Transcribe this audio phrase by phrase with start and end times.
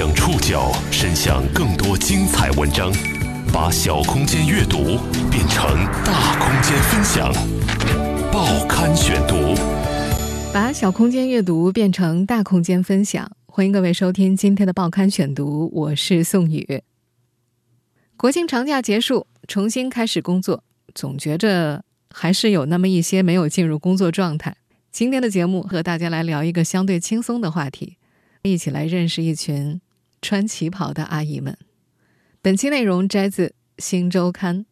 [0.00, 2.90] 将触角伸向更多精彩文章，
[3.52, 4.96] 把小空间阅读
[5.30, 7.30] 变成大空间分享。
[8.32, 9.54] 报刊选读，
[10.54, 13.30] 把小空间阅读变成大空间分享。
[13.44, 16.82] 欢迎各位收听今天的报刊选读，我是宋宇。
[18.16, 20.64] 国庆长假结束，重新开始工作，
[20.94, 24.56] 总觉着还是有那么一些没有进入工作状态。
[24.90, 27.98] 今天的节目和大家来聊一个相对轻松的话题。
[28.42, 29.78] 一起来认识一群
[30.22, 31.56] 穿旗袍的阿姨们。
[32.42, 34.64] 本期内容摘自《新周刊》。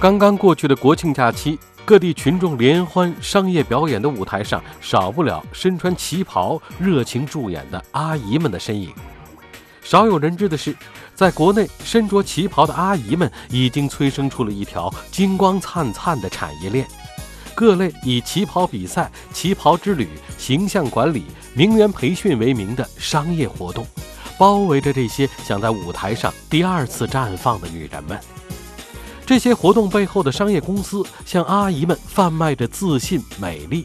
[0.00, 8.90] 刚刚过去的国庆假期，各地群众联欢、商业表演的舞台上，少不了身穿旗袍、热情助演的阿姨们的身影。
[9.82, 10.74] 少有人知的是，
[11.14, 16.86] 在国内身着旗袍的阿姨们已经催生出了一条金光灿灿的产业链。
[17.60, 23.86] 各类以旗袍比赛、旗袍之旅、形象管理、名媛培训为名的商业活动，
[24.38, 28.18] 包围着这些想在舞台上第二次绽放的女人们。
[29.26, 33.84] 这些活动背后的商业公司向阿姨们贩卖着自信、美丽。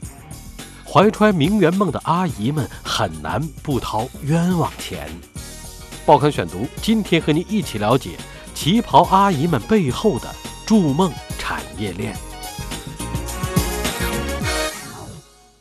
[0.85, 5.09] 怀揣名媛梦的阿姨们很难不掏冤枉钱。
[6.05, 8.11] 报刊选读，今天和您一起了解
[8.53, 10.33] 旗袍阿姨们背后的
[10.65, 12.15] 筑梦产业链。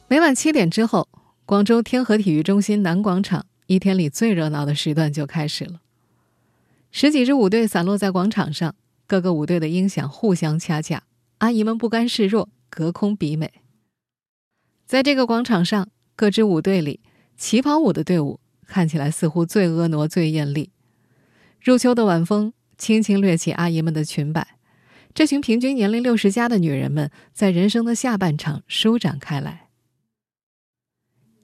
[0.07, 1.09] 每晚七点之后，
[1.47, 5.81] 广州天河体育中心南广场一天里最热闹的时段就开始了。
[6.91, 8.75] 十几支舞队散落在广场上，
[9.07, 11.05] 各个舞队的音响互相掐架，
[11.39, 13.51] 阿姨们不甘示弱，隔空比美。
[14.85, 17.01] 在这个广场上，各支舞队里，
[17.39, 20.71] 旗袍舞的队伍看起来似乎最婀娜、最艳丽。
[21.61, 24.59] 入秋的晚风轻轻掠起阿姨们的裙摆，
[25.15, 29.64] 这群平均年龄六十加的女人们，在人生的下半场舒展开来。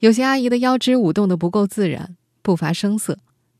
[0.01, 3.19] 有些阿姨的腰肢舞动的不够自然，步伐生涩，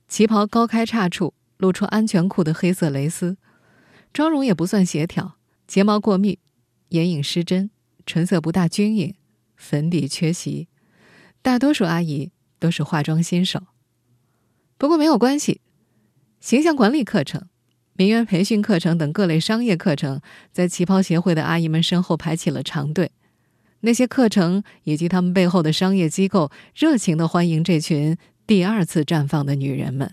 [0.09, 3.37] 旗袍高开叉处，露出安全裤的黑色蕾丝，
[4.11, 6.39] 妆容也不算协调，睫毛过密，
[6.89, 7.71] 眼影失真，
[8.07, 9.15] 唇色不大均匀，
[9.55, 10.69] 粉底缺席。
[11.43, 13.61] 大多数阿姨都是化妆新手。
[14.79, 15.61] 不过没有关系，
[16.41, 17.49] 形象管理课程、
[17.93, 23.13] 名媛培训课程等各类商业课程，在旗袍协会的阿姨们身后排起了长队。
[23.83, 30.13] 那些课程以及他们背后的商业机构，热情地欢迎这群第二次绽放的女人们。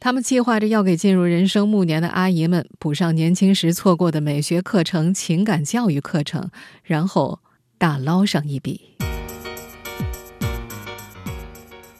[0.00, 6.50] 他们计划着要给进入人生暮年的阿姨们补上年轻时错过的美学课程、情感教育课程，
[6.84, 7.40] 然后
[7.78, 8.96] 大捞上一笔。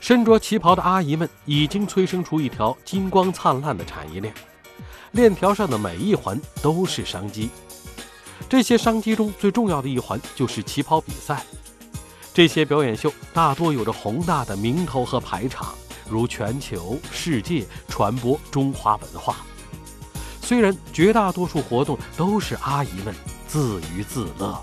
[0.00, 4.32] 身着旗袍的阿姨们已经催生出一条金光灿烂的产业链，
[5.12, 7.50] 链条上的每一环都是商机。
[8.48, 11.44] 这些商机中最重要的一环就是旗袍比赛。
[12.32, 15.74] 这些表演秀大多有着宏大的名头和排场，
[16.08, 19.36] 如全球、世界传播中华文化。
[20.40, 23.14] 虽然绝大多数活动都是阿姨们
[23.46, 24.58] 自娱自乐。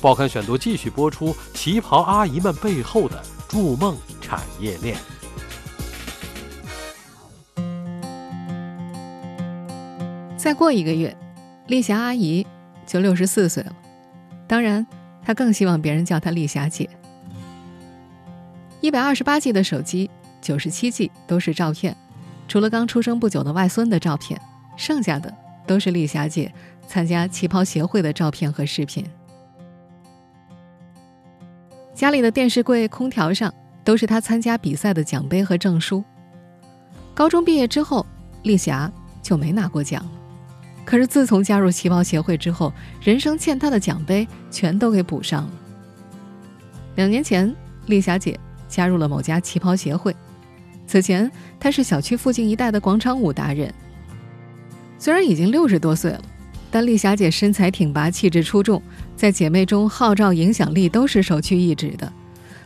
[0.00, 4.96] 报刊选读继续播出旗袍阿姨们背后的筑梦产业链。
[10.38, 11.14] 再过一个月，
[11.66, 12.46] 丽霞阿姨。
[12.90, 13.72] 就六十四岁了，
[14.48, 14.84] 当然，
[15.22, 16.90] 他更希望别人叫她丽霞姐。
[18.80, 21.96] 一百二十八 G 的手机，九十七 G 都是照片，
[22.48, 24.40] 除了刚出生不久的外孙的照片，
[24.76, 25.32] 剩下的
[25.68, 26.52] 都是丽霞姐
[26.88, 29.06] 参加旗袍协会的照片和视频。
[31.94, 36.02] 家里的电视柜、空调上都是她参加比赛的奖杯和证书。
[37.14, 38.04] 高中毕业之后，
[38.42, 38.90] 丽霞
[39.22, 40.04] 就没拿过奖。
[40.90, 45.50] 可是自从加入旗袍协会之后，人生欠她的奖杯全都给补上了。
[46.96, 47.54] 两年前，
[47.86, 48.36] 丽霞姐
[48.68, 50.16] 加入了某家旗袍协会。
[50.88, 51.30] 此前，
[51.60, 53.72] 她是小区附近一带的广场舞达人。
[54.98, 56.20] 虽然已经六十多岁了，
[56.72, 58.82] 但丽霞姐身材挺拔，气质出众，
[59.14, 62.12] 在姐妹中号召影响力都是首屈一指的。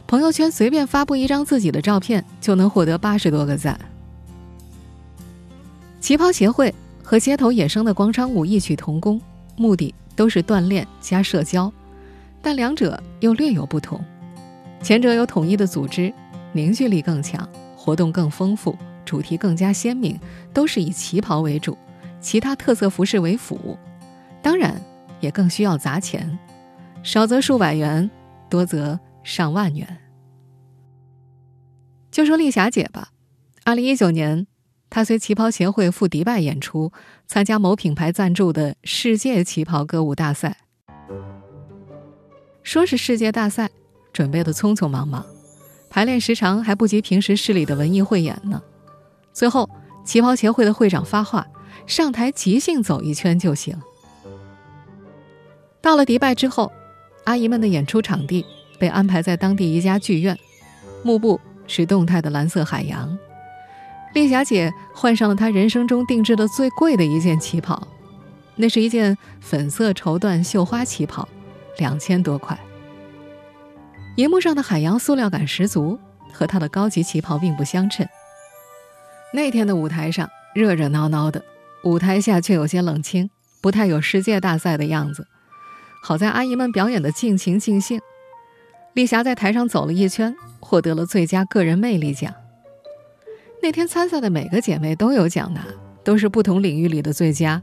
[0.06, 3.78] 朋友圈随便发布一张自己的照片，就能获得八十多个赞。
[6.00, 6.74] 旗袍协会。
[7.15, 9.22] 和街头野生的广场舞异曲同工，
[9.57, 11.72] 目的都是锻炼加社交，
[12.43, 14.05] 但两者又略有不同。
[14.83, 16.13] 前者有统一的组织，
[16.53, 20.19] 凝聚力更强，活动更丰富，主题更加鲜明，
[20.53, 21.78] 都是以旗袍为主，
[22.21, 23.78] 其他特色服饰为辅。
[24.43, 24.83] 当然，
[25.21, 26.37] 也更需要砸钱，
[27.05, 28.11] 少则数百元，
[28.51, 29.87] 多则上万元。
[32.11, 33.11] 就说丽霞姐吧，
[33.63, 34.49] 二零一九年。
[34.94, 36.92] 他随旗袍协会赴迪拜演出，
[37.26, 40.56] 参加某品牌赞助的世界旗袍歌舞大赛。
[42.62, 43.68] 说是世界大赛，
[44.12, 45.26] 准备的匆匆忙忙，
[45.91, 48.62] 排练时长还不及平时市里的文艺汇演呢。
[49.32, 49.68] 最后，
[50.04, 51.44] 旗袍协会的会长发话：
[51.88, 53.76] 上台即兴走一圈就行。
[55.82, 56.70] 到了迪拜之后，
[57.24, 58.46] 阿姨们的演出场地
[58.78, 60.38] 被安排在当地一家剧院，
[61.02, 63.18] 幕布是动态的蓝色海洋。
[64.15, 67.87] 丽霞姐换上了她人生中定制的最贵的一件旗袍，
[68.55, 71.28] 那是一件粉色绸缎绣花旗袍，
[71.78, 72.57] 两千多块。
[74.16, 75.99] 银幕上的海洋塑料感十足，
[76.33, 78.07] 和她的高级旗袍并不相称。
[79.33, 81.45] 那天的舞台上热热闹闹的，
[81.83, 83.28] 舞台下却有些冷清，
[83.61, 85.27] 不太有世界大赛的样子。
[86.05, 88.01] 好在阿姨们表演的尽情尽兴，
[88.93, 92.33] 丽霞在台上走了一圈，获得了最佳个人魅力奖。
[93.65, 95.65] 那天参赛的每个姐妹都有奖拿，
[96.05, 97.63] 都是不同领域里的最佳。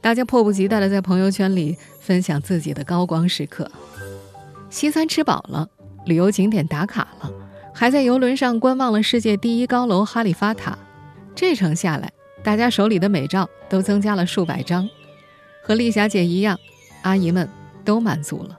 [0.00, 3.70] 大家迫不及待地在朋友圈里分享自己的高光时刻。
[4.68, 5.68] 西餐吃饱了，
[6.06, 7.32] 旅游景点打卡了，
[7.72, 10.76] 还在游轮上观望了世界第一高楼哈利法塔。
[11.36, 12.10] 这程下来，
[12.42, 14.88] 大家手里的美照都增加了数百张。
[15.62, 16.58] 和丽霞姐一样，
[17.02, 17.48] 阿姨们
[17.84, 18.58] 都满足了。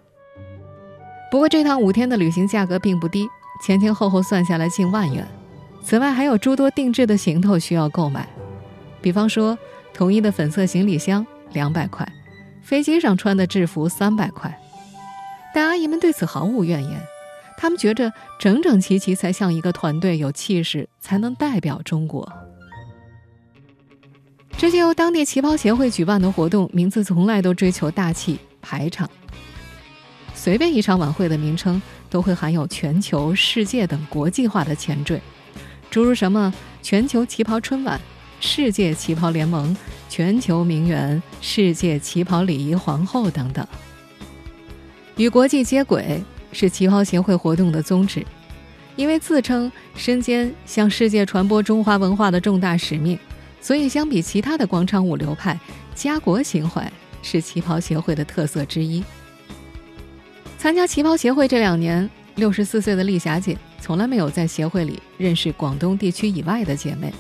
[1.29, 3.27] 不过这趟五天的旅行价格并不低，
[3.65, 5.27] 前前后后算下来近万元。
[5.89, 8.29] 此外，还有诸多定制的行头需要购买，
[9.01, 9.57] 比方说
[9.91, 12.07] 统一的粉色行李箱两百块，
[12.61, 14.55] 飞机上穿的制服三百块。
[15.51, 17.01] 但阿姨们对此毫无怨言，
[17.57, 22.31] 她们觉着整整齐齐才像一个团队，有气势才能代表中国。
[24.59, 29.09] 这些由当地旗袍协会举办的活动，名字从来都追求大气排场，
[30.35, 31.81] 随便一场晚会的名称
[32.11, 35.19] 都会含有全球、世界等国际化的前缀。
[35.89, 37.99] 诸如什么全球旗袍春晚、
[38.39, 39.75] 世界旗袍联盟、
[40.07, 43.65] 全球名媛、世界旗袍礼仪皇后等等，
[45.17, 48.25] 与国际接轨是旗袍协会活动的宗旨。
[48.95, 53.17] 因为自称身兼向世界传播中华文化的重大使命，
[53.61, 55.57] 所以相比其他的广场舞流派，
[55.95, 59.01] 家国情怀是旗袍协会的特色之一。
[60.57, 63.57] 参加旗袍协会这两年，六十四岁的丽霞姐。
[63.81, 67.13] 从来没有在协会里认识广东地区以外的姐妹，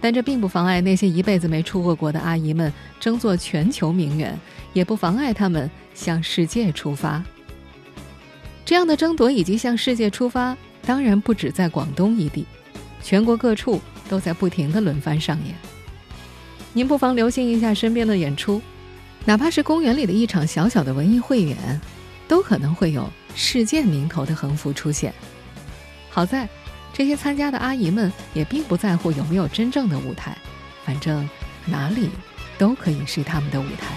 [0.00, 4.38] 但这并不妨碍那些一辈子没出过国的阿姨们争做全球名媛，
[4.72, 7.22] 也不妨碍她们向世界出发。
[8.64, 12.46] 这样的争夺以及向世界出发，当然不止在广东一地，
[13.02, 15.54] 全国各处都在不停的轮番上演。
[16.74, 18.60] 您不妨留心一下身边的演出，
[19.24, 21.56] 哪怕是公园里的一场小小的文艺汇演，
[22.28, 25.12] 都可能会有世界名头的横幅出现。
[26.10, 26.48] 好在，
[26.92, 30.36] 这些参加的阿姨们也并不在乎有没有真正的舞台，
[30.84, 31.28] 反正
[31.64, 32.10] 哪里
[32.58, 33.94] 都可以是他们的舞台。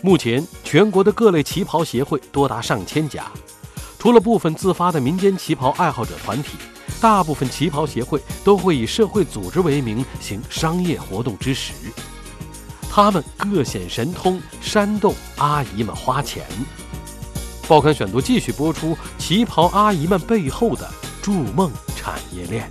[0.00, 3.24] 目前，全国的各类旗袍协会多达上千家，
[3.98, 6.58] 除了部分自发的民间旗袍爱好者团体，
[7.00, 11.72] 大部分旗袍协会都会以社会组织为名行商业活动之实。
[12.96, 16.46] 他们各显神通，煽动阿姨们花钱。
[17.68, 20.88] 报刊选读继续播出旗袍阿姨们背后的
[21.20, 22.70] 筑梦产业链。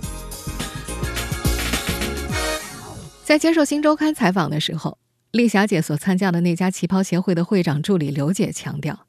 [3.22, 4.96] 在接受《新周刊》采访的时候，
[5.32, 9.06] 丽霞姐所参加的那家旗袍协会的会长助理刘姐强调：“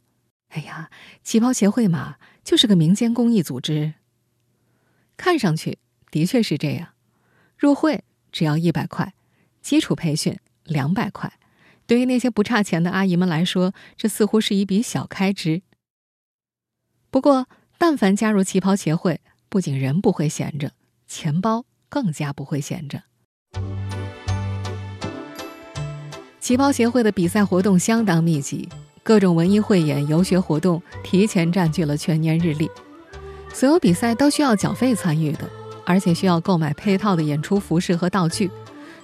[0.51, 0.89] 哎呀，
[1.23, 3.93] 旗袍协会嘛，就是个民间公益组织。
[5.15, 5.77] 看上去
[6.11, 6.89] 的确是这样，
[7.57, 8.03] 入会
[8.33, 9.13] 只要一百块，
[9.61, 11.31] 基础培训。”两百块，
[11.87, 15.61] 对于那些不差钱的阿姨们来说，这似乎是一笔小开支。
[17.09, 20.71] 不过，但凡加入旗袍协会，不仅人不会闲着，
[21.07, 23.03] 钱包更加不会闲着。
[26.39, 28.69] 旗袍协会的比赛活动相当密集，
[29.01, 32.69] 各种文艺汇演、游学活动提前占据了全年日历。
[33.53, 35.49] 所有比赛都需要缴费参与的，
[35.85, 38.51] 而且需要购买配套的演出服饰和道具。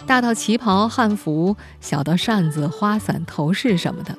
[0.06, 4.18] 大到旗袍、汉服，小到扇子、花伞、头饰什么的。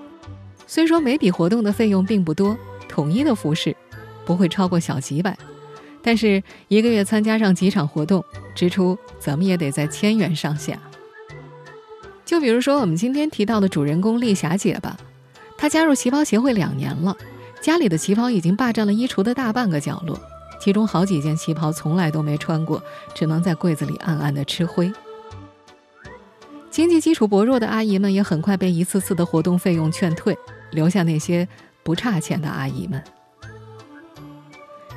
[0.66, 2.56] 虽说每笔活动的费用并不多，
[2.88, 3.76] 统一的服饰
[4.24, 5.36] 不会超过小几百，
[6.02, 8.24] 但是一个月参加上几场活动，
[8.54, 10.78] 支出怎么也得在千元上下。
[12.24, 14.96] 就比如说我们今天提到的主人公丽霞姐吧，
[15.58, 17.14] 她加入旗袍协会两年了，
[17.60, 20.18] 家里的旗袍已经霸占了衣橱的大半个角落，
[20.58, 22.82] 其中好几件旗袍从来都没穿过，
[23.14, 24.90] 只能在柜子里暗暗的吃灰。
[26.72, 30.34] 经济基础薄弱的阿姨们也很快被一次次的活动费用劝退，
[30.70, 31.46] 留下那些
[31.82, 33.04] 不差钱的阿姨们。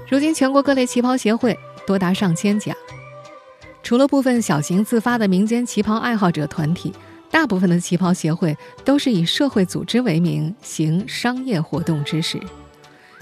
[0.09, 2.73] 如今，全国各类旗袍协会多达上千家，
[3.83, 6.93] 除了部分小型自发的民间旗袍爱好者团体，
[7.29, 12.39] 大部分的旗袍协会都是以社会组织为名行商业活动之实。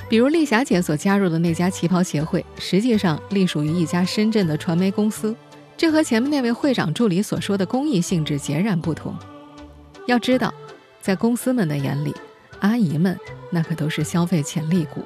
[0.08, 5.36] 比如丽霞姐所加入的那家旗袍协会，实际上隶属于一家深圳的传媒公司，
[5.84, 9.14] 这和前面那位会长助理所说的公益性质截然不同。
[10.08, 10.54] 要知道，
[11.02, 12.16] 在公司们的眼里，
[12.62, 13.20] 阿姨们
[13.52, 15.06] 那可都是消费潜力股。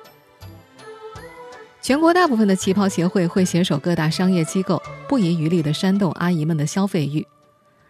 [1.81, 4.79] 全国大部分的旗袍协会会携手各大商业机构，
[5.09, 7.25] 不遗余力地煽动阿姨们的消费欲。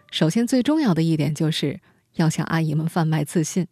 [0.10, 1.82] 首先，最重要的一点就是
[2.13, 3.67] 要向阿姨们贩卖自信。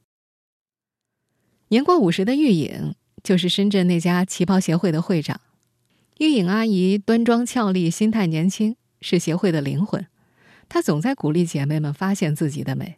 [1.70, 5.40] 年过五十的玉影就是深圳那家旗袍协会的会长。
[6.18, 10.06] 玉影阿姨端庄俏丽，心态年轻，是协会的灵魂。
[10.68, 12.98] 她总在鼓励姐妹们发现自己的美。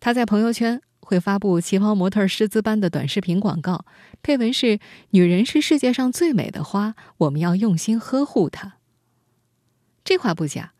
[0.00, 0.80] 她在朋友圈。
[1.00, 3.86] 会发布旗袍模特师资班的短视频广告，
[4.22, 4.78] 配文是
[5.12, 8.74] “女人是世界上最美的花，我们要用心呵护她”。
[10.04, 10.74] 这话不假，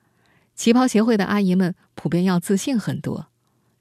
[0.55, 3.29] 旗袍协会的阿姨们普遍要自信很多，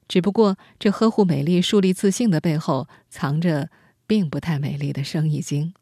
[0.08, 3.68] 只不过这呵护美丽、树立自信的背后，藏着
[4.06, 5.74] 并不太美丽的生意经。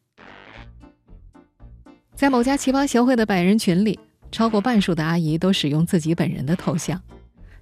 [2.16, 7.00] 在某家旗袍协会的百人群里，超过半数的阿姨都使用自己本人的头像，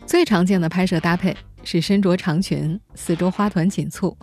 [0.06, 1.36] 最常见的拍摄搭配。
[1.66, 4.14] 是身着长裙，四周花团锦簇。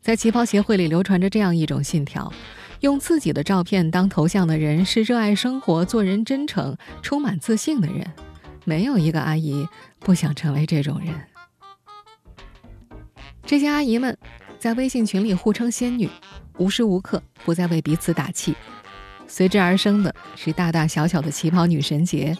[0.00, 2.32] 在旗袍协会里流传着这样一种信条：
[2.78, 8.06] 用自己的照片当头像的人是热爱生活、做人真诚、充满自信的人。
[8.64, 9.66] 没有一个阿姨
[9.98, 11.12] 不想成为这种人。
[13.44, 14.16] 这些阿姨们
[14.60, 16.08] 在微信群里互称仙女，
[16.58, 18.54] 无时无刻不在为彼此打气。
[19.30, 22.36] 随之而生的是大大小小的旗袍女神节。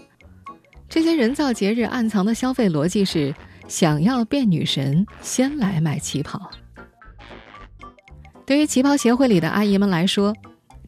[0.89, 3.35] 这些人造节日暗藏的消费逻辑是。
[3.69, 6.51] 想要变女神，先来买旗袍。
[8.45, 10.35] 对于旗袍协会里的阿姨们来说，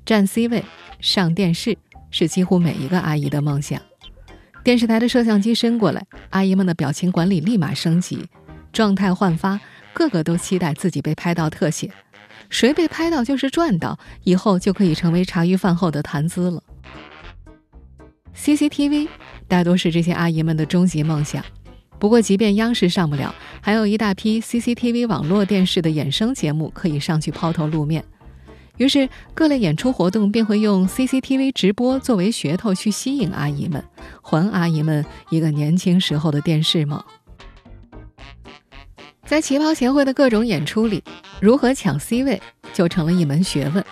[0.04, 0.64] 占 C 位、
[0.98, 1.78] 上电视
[2.10, 3.80] 是几乎每一个阿姨的梦想。
[4.64, 8.26] 电视台的摄像机伸过来，阿姨们的表情管理立马升级，
[8.72, 9.60] 状态焕发，
[9.94, 11.88] 个个都期待自己被拍到特写。
[12.52, 16.62] 谁被拍到就是赚到，以后就可以成为茶余饭后的谈资了。
[18.36, 19.08] CCTV
[19.48, 21.42] 大多是这些阿姨们的终极梦想。
[21.98, 28.04] 不过，即便央视上不了，还有一大批 CCTV 网络电视的衍生节目可以上去抛头露面。
[28.76, 33.82] 于是，各类演出活动便会用 CCTV 直播作为噱头去吸引阿姨们，
[34.20, 37.02] 还阿姨们一个年轻时候的电视梦。
[39.32, 41.02] 在旗袍协会的各种演出里，
[41.40, 42.38] 如何抢 C 位
[42.74, 43.82] 就成了一门学问。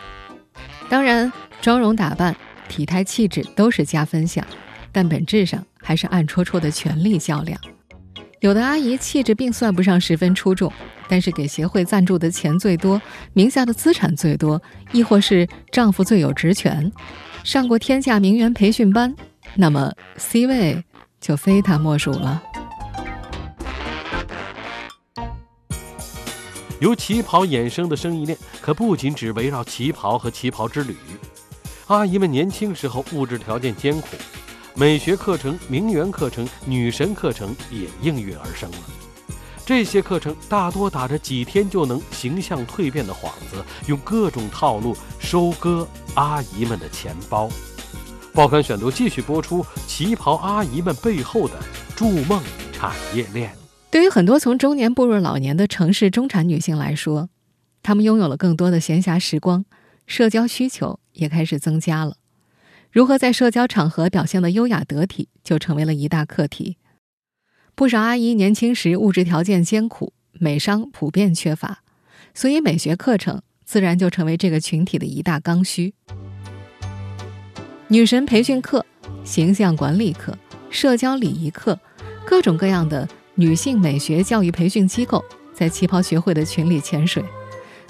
[0.91, 1.33] 当然，
[1.63, 2.37] 妆容打扮、
[2.69, 4.47] 体态气质都是加分项，
[4.93, 7.59] 但本质上还是暗戳戳的权力较量。
[8.41, 10.71] 有的阿姨气质并算不上十分出众，
[11.09, 13.01] 但是给协会赞助的钱最多，
[13.33, 14.61] 名下的资产最多，
[14.93, 16.93] 亦或是丈夫最有职权，
[17.45, 19.17] 上过天价名媛培训班，
[19.55, 20.85] 那么 C 位
[21.19, 22.43] 就非她莫属了。
[26.81, 30.97] 由旗袍衍生的生意链，可不仅只围绕旗袍和旗袍之旅。
[31.87, 34.09] 阿姨们年轻时候物质条件艰苦。
[34.75, 38.79] 美学课程、名媛课程、女神课程也应运而生了。
[39.67, 47.49] 这些课程大多打着几天就能形象蜕变的幌子，用各种套路收割阿姨们的钱包。
[48.33, 51.55] 报刊选读继续播出旗袍阿姨们背后的
[51.95, 52.41] 筑梦
[52.73, 53.60] 产业链。
[53.91, 57.29] 对于很多从中年步入老年的城市中产女性来说，
[57.83, 59.65] 她们拥有了更多的闲暇时光，
[60.07, 62.17] 社交需求也开始增加了。
[62.93, 66.77] 如何在社交场合表现的优雅得体，就成为了一大课题。
[67.75, 71.83] 不少阿姨年轻时物质条件艰苦，美商普遍缺乏，
[72.33, 75.95] 所以美学课程自然就成为这个群体的一大刚需。
[77.89, 78.87] 女神培训课、
[79.25, 80.39] 形象管理课、
[80.71, 81.77] 社交礼仪课，
[82.25, 83.09] 各种各样的
[83.41, 87.25] 女性美学教育培训机构在旗袍学会的群里潜水，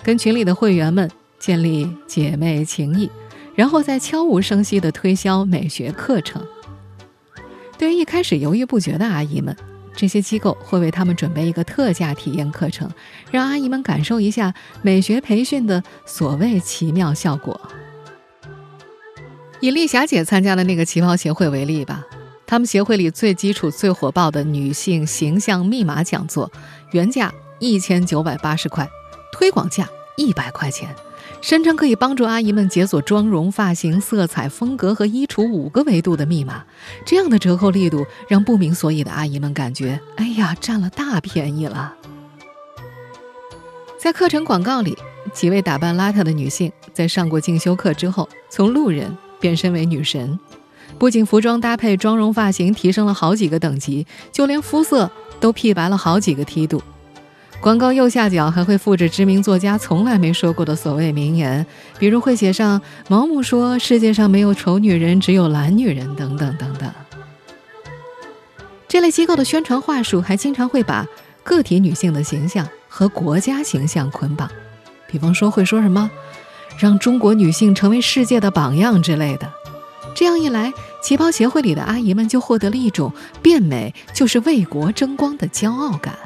[0.00, 3.10] 跟群里的会员们建立姐妹情谊。
[3.56, 6.40] 然后再悄无声息地推销美学课程。
[7.76, 9.54] 对于一开始犹豫不决的阿姨们，
[9.96, 12.88] 这些机构会为他们准备一个特价体验课程，
[13.32, 17.60] 让阿姨们感受一下美学培训的所谓奇妙效果。
[19.58, 22.06] 以丽霞姐参加的那个旗袍协会为例吧，
[22.50, 26.50] 他们协会里最基础、最火爆的女性形象密码讲座，
[26.90, 28.90] 原价一千九百八十块，
[29.30, 30.92] 推广价一百块钱。
[31.40, 36.64] 声称可以帮助阿姨们解锁妆容、发型、色彩、风格和衣橱五个维度的密码，
[37.06, 41.94] 这样的折扣力度让不明所以的阿姨们感觉，哎呀，占了大便宜了。
[43.96, 44.98] 在课程广告里，
[45.32, 50.36] 几位打扮邋遢的女性在上过进修课之后，从路人变身为女神，
[51.00, 56.82] 不仅服装搭配、妆容、发型提升了好几个等级，就连肤色、都 P 白了好几个梯度。
[57.58, 61.64] 广告右下角还会附着知名作家从来没说过的所谓名言，
[61.98, 66.92] 比如会写上毛姆说：“世界上没有丑女人，只有懒女人。”等等等等。
[68.86, 71.06] 这类机构的宣传话术还经常会把
[71.42, 74.50] 个体女性的形象和国家形象捆绑，
[75.08, 76.10] 比方说会说什么
[76.78, 79.50] “让中国女性成为世界的榜样”之类的。
[80.14, 86.18] 这样一来，旗袍协会里的阿姨们就获得了一种变美就是为国争光的骄傲感。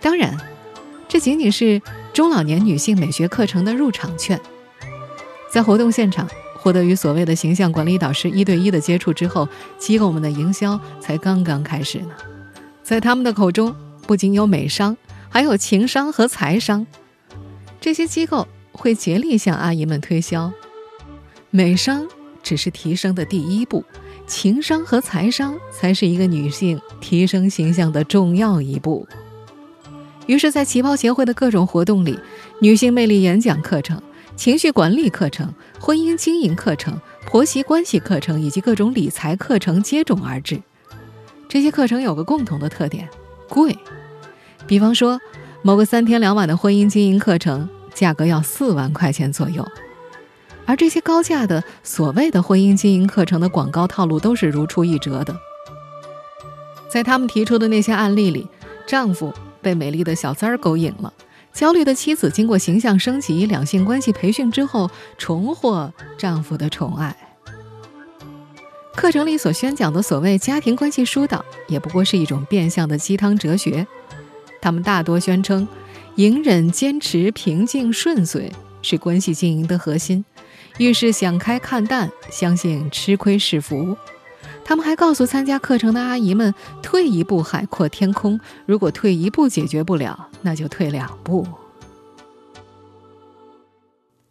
[0.00, 0.38] 当然，
[1.08, 4.40] 这仅仅是中老年女性美学课程的入场券。
[5.52, 12.10] 在活动现场获得与所谓的形象管理导师一对一的接触之后，机构们的营销才刚刚开始呢。
[12.82, 13.74] 在他们的口中，
[14.06, 14.96] 不仅有美商，
[15.28, 16.86] 还有情商和财商。
[17.80, 20.52] 这些机构会竭力向阿姨们推销，
[21.50, 22.06] 美商
[22.42, 23.82] 只是提升的第一步，
[24.26, 29.06] 情商和财商才是一个女性提升形象的重要一步。
[30.26, 32.18] 于是，在旗袍协会的各种活动里，
[32.60, 34.00] 女性魅力演讲课程、
[34.36, 35.50] 情绪管理课程、
[35.80, 40.60] 婚姻经营课程、婆媳关系课程以及各种理财课程接踵而至。
[41.48, 43.08] 这些课程有个共同的特点：
[43.48, 43.74] 贵。
[44.66, 45.18] 比方说，
[45.62, 49.66] 某个三天两晚的婚姻经营课程，价格要四万块钱左右。
[50.68, 55.34] 而这些高价的所谓的婚姻经营课程的广告套路都是如出一辙的。
[56.90, 58.46] 在他们提出的那些案例里，
[58.86, 59.32] 丈夫。
[59.60, 61.12] 被美丽的小三儿勾引了，
[61.52, 67.14] 焦虑的妻子经过形象升级、两性关系培训之后，重获丈夫的宠爱。
[68.94, 73.84] 课程里所宣讲的所谓家庭关系疏导，也不过是一种变相的鸡汤哲学。
[74.62, 75.66] 他们大多宣称，
[76.14, 80.24] 隐忍、坚持、平静、顺遂是关系经营的核心，
[80.78, 83.96] 遇事想开看淡，相信吃亏是福。
[84.64, 91.44] 他们还告诉参加课程的阿姨们：“退一步海阔天空，如果退一步解决不了，那就退两步。”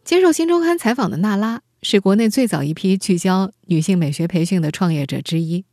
[0.04, 5.66] 接受《新周刊》采访的娜拉是国内最早一批聚焦女性美学培训的创业者之一。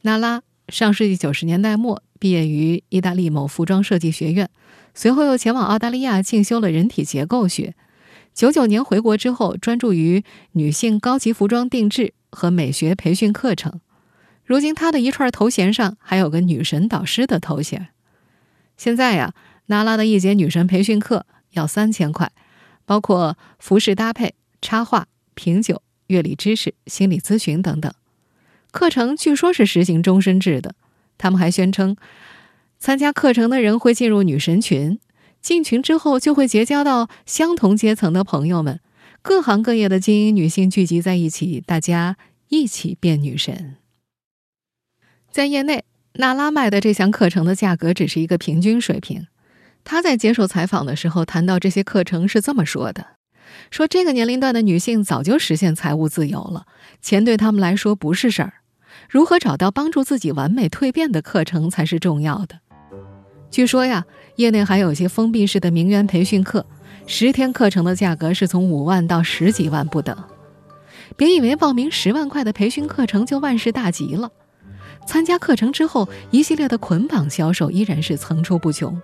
[0.00, 4.48] 娜拉上世纪九十年代末毕业于意大利某服装设计学院，
[4.94, 7.74] 随后又前往澳大利亚进修了人体结构学。
[8.34, 12.12] 九九年回国之后，专注于女性高级服装定制。
[12.36, 13.80] 和美学培训课程，
[14.44, 17.90] 如今她的一串头衔上还有个女神导师的头衔。
[18.76, 19.32] 现在呀，
[19.66, 22.32] 娜拉的一节女神培训课要三千块，
[22.84, 27.94] 包括服饰搭配、插画、品酒、乐理知识、心理咨询等等。
[28.72, 30.74] 课程据说是实行终身制的。
[31.16, 31.96] 他们还宣称，
[32.80, 34.98] 参加课程的人会进入女神群，
[35.44, 38.80] 进群之后就会结交到相同阶层的朋友们。
[39.20, 42.16] 各行各业的精英女性聚集在一起，大家
[42.48, 43.76] 一起变女神。
[45.30, 49.26] 在业内，娜拉卖的这项课程的价格只是一个平均水平。
[49.84, 53.06] 她在接受采访的时候谈到这些课程是这么说的
[53.70, 56.64] ：“说这个年龄段的女性早就实现财务自由了，
[57.02, 58.54] 钱对她们来说不是事儿。
[59.10, 62.60] 如何找到帮助自己完美蜕变的课程才是重要的。”
[63.54, 66.66] 据说呀，业内还有些封闭式的名媛培训课。
[67.06, 70.16] 十天课程的价格是从五万到十几万不等，
[71.16, 74.28] 别以为报名十万块的培训课程就万事大吉了。
[75.06, 79.00] 参加课程之后，一系列的捆绑销售依然是层出不穷。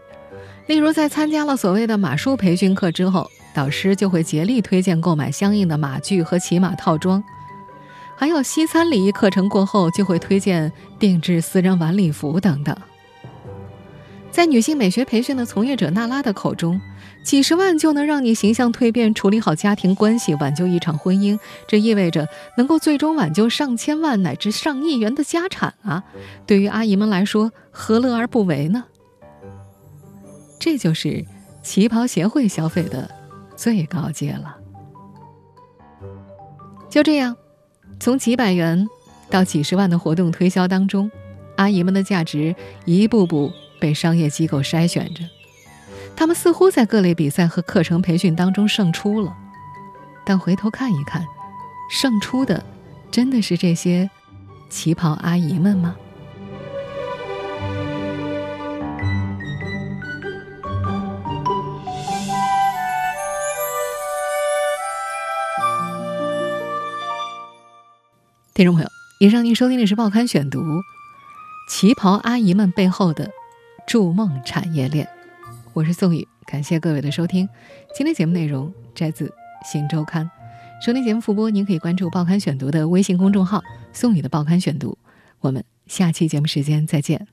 [0.66, 7.22] 例如，在参加了所谓的马术培训课之后，导师就会竭力推荐购买相应的马具和骑马套装；
[8.16, 12.76] 还有西餐礼仪课程过后，就会推荐定制私人晚礼服等等。
[14.31, 16.81] 在女性美学培训的从业者娜拉的口中，
[17.25, 26.05] 几十万就能让你形象蜕变、处理好家庭关系、挽救一场婚姻，这意味着能够最终挽救上千万乃至上亿元的家产啊！
[26.47, 28.85] 对于阿姨们来说，何乐而不为呢？
[30.59, 31.25] 这就是
[31.62, 33.11] 旗袍协会消费的
[33.57, 34.57] 最高阶了。
[36.88, 37.37] 就这样，
[37.99, 38.87] 从几百元
[39.29, 41.11] 到几十万的活动推销当中，
[41.57, 43.51] 阿姨们的价值一步步。
[43.81, 45.25] 被商业机构筛选着，
[46.14, 49.35] 他们似乎在各类比赛和课程培训当中胜出了，
[50.25, 51.27] 但回头看一看，
[51.90, 52.62] 胜出的
[53.11, 54.09] 真的是这些
[54.69, 55.97] 旗袍阿姨们吗？
[68.53, 68.88] 听众朋友，
[69.21, 70.61] 以上您收听的是《报刊选读》，
[71.66, 73.31] 旗袍阿姨们背后的。
[73.90, 75.09] 筑梦产业链，
[75.72, 77.48] 我是宋宇，感谢各位的收听。
[77.92, 79.26] 今天节目内容摘自
[79.68, 80.24] 《新周刊》，
[80.87, 83.61] 收听节目复播，您可以关注《报刊选读》的微信公众号
[83.92, 84.96] “宋宇的报刊选读”。
[85.42, 87.26] 我们下期节目时间再见。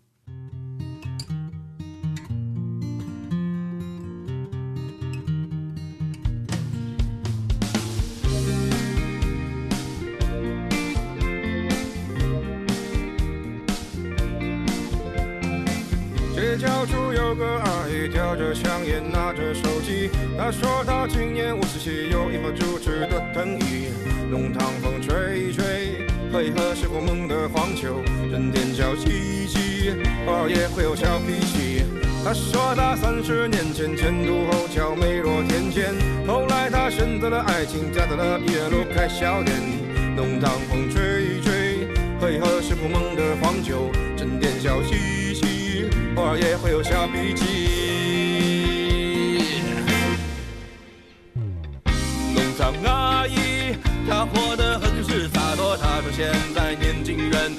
[16.57, 20.09] 街角处有个阿姨，叼着香烟，拿着手机。
[20.35, 23.89] 她说她今年五十七，有一副主持的藤椅。
[24.31, 29.93] 弄堂风吹吹，喝一喝是我们的黄酒，整天笑嘻嘻，
[30.25, 31.85] 偶尔也会有小脾气。
[32.25, 35.93] 她说她三十年前前凸后翘，美若天仙，
[36.25, 39.55] 后来她选择了爱情，嫁到了医院路开小店。
[40.15, 41.87] 弄堂风吹一吹，
[42.19, 45.26] 喝一喝是我们的黄酒，整天笑嘻
[46.17, 47.45] 偶尔也会有小脾气。
[52.33, 53.77] 农场阿姨，
[54.09, 55.77] 她活得很是洒脱。
[55.77, 57.51] 她说现在年轻人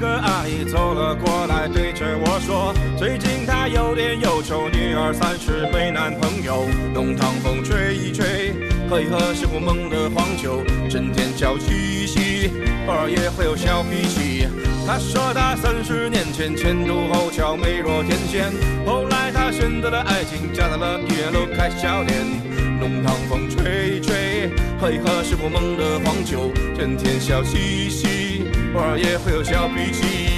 [0.00, 6.64] 个阿姨走了过来，对着我说：“最近她有点忧愁，女儿三十没男朋友。
[6.94, 8.54] 弄堂风吹一吹，
[8.88, 12.50] 喝一喝是我梦的黄酒，整天笑嘻嘻，
[12.88, 14.48] 偶尔也会有小脾气。”
[14.88, 18.50] 她说她三十年前前凸后翘，美若天仙，
[18.86, 22.16] 后来她选择了爱情，嫁到了医院路开小店。
[22.80, 24.48] 弄堂风吹一吹，
[24.80, 30.29] 喝一喝是我梦的黄酒，整天笑嘻嘻，偶尔也会有小脾气。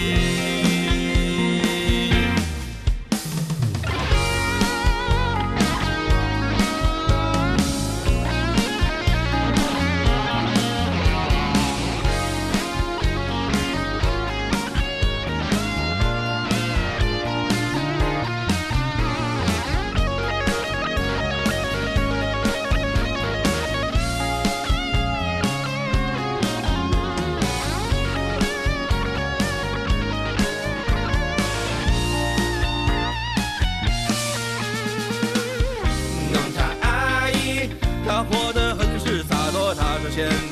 [40.14, 40.51] 农